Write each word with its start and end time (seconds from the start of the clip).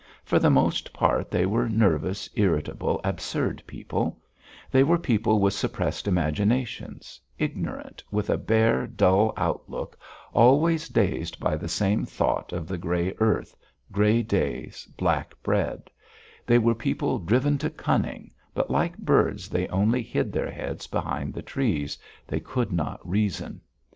For 0.23 0.39
the 0.39 0.49
most 0.49 0.93
part, 0.93 1.29
they 1.29 1.45
were 1.45 1.69
nervous, 1.69 2.27
irritable, 2.33 2.99
absurd 3.03 3.61
people; 3.67 4.17
they 4.71 4.81
were 4.83 4.97
people 4.97 5.37
with 5.37 5.53
suppressed 5.53 6.07
imaginations, 6.07 7.21
ignorant, 7.37 8.03
with 8.09 8.27
a 8.31 8.37
bare, 8.39 8.87
dull 8.87 9.31
outlook, 9.37 9.95
always 10.33 10.89
dazed 10.89 11.39
by 11.39 11.55
the 11.55 11.67
same 11.67 12.03
thought 12.03 12.51
of 12.51 12.67
the 12.67 12.79
grey 12.79 13.13
earth, 13.19 13.55
grey 13.91 14.23
days, 14.23 14.87
black 14.97 15.35
bread; 15.43 15.91
they 16.47 16.57
were 16.57 16.73
people 16.73 17.19
driven 17.19 17.59
to 17.59 17.69
cunning, 17.69 18.31
but, 18.55 18.71
like 18.71 18.97
birds, 18.97 19.49
they 19.49 19.67
only 19.67 20.01
hid 20.01 20.31
their 20.31 20.49
heads 20.49 20.87
behind 20.87 21.31
the 21.31 21.43
trees 21.43 21.95
they 22.25 22.39
could 22.39 22.71
not 22.73 23.07
reason. 23.07 23.61